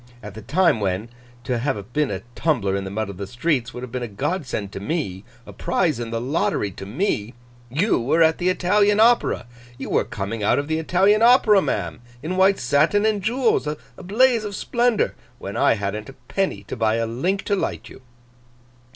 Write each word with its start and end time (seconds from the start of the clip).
At 0.23 0.33
the 0.33 0.41
time 0.41 0.79
when, 0.79 1.09
to 1.43 1.59
have 1.59 1.93
been 1.93 2.09
a 2.09 2.23
tumbler 2.33 2.75
in 2.75 2.85
the 2.85 2.89
mud 2.89 3.07
of 3.11 3.17
the 3.17 3.27
streets, 3.27 3.71
would 3.71 3.83
have 3.83 3.91
been 3.91 4.01
a 4.01 4.07
godsend 4.07 4.71
to 4.71 4.79
me, 4.79 5.23
a 5.45 5.53
prize 5.53 5.99
in 5.99 6.09
the 6.09 6.19
lottery 6.19 6.71
to 6.71 6.87
me, 6.87 7.35
you 7.69 7.99
were 7.99 8.23
at 8.23 8.39
the 8.39 8.49
Italian 8.49 8.99
Opera. 8.99 9.45
You 9.77 9.91
were 9.91 10.03
coming 10.03 10.41
out 10.41 10.57
of 10.57 10.67
the 10.67 10.79
Italian 10.79 11.21
Opera, 11.21 11.61
ma'am, 11.61 12.01
in 12.23 12.35
white 12.35 12.57
satin 12.57 13.05
and 13.05 13.21
jewels, 13.21 13.67
a 13.67 13.77
blaze 14.01 14.43
of 14.43 14.55
splendour, 14.55 15.13
when 15.37 15.55
I 15.55 15.75
hadn't 15.75 16.09
a 16.09 16.13
penny 16.27 16.63
to 16.63 16.75
buy 16.75 16.95
a 16.95 17.05
link 17.05 17.43
to 17.43 17.55
light 17.55 17.87
you. 17.87 18.01